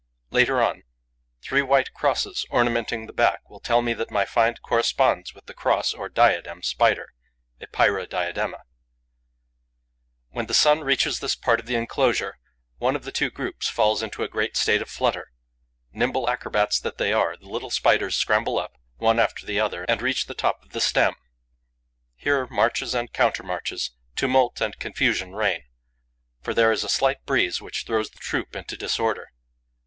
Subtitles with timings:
[0.31, 0.81] Later on,
[1.43, 5.53] three white crosses, ornamenting the back, will tell me that my find corresponds with the
[5.53, 7.13] Cross or Diadem Spider
[7.61, 8.67] (Epeira diadema, WALCK.).
[10.31, 12.39] When the sun reaches this part of the enclosure,
[12.79, 15.27] one of the two groups falls into a great state of flutter.
[15.91, 20.01] Nimble acrobats that they are, the little Spiders scramble up, one after the other, and
[20.01, 21.13] reach the top of the stem.
[22.15, 25.65] Here, marches and countermarches, tumult and confusion reign,
[26.41, 29.29] for there is a slight breeze which throws the troop into disorder.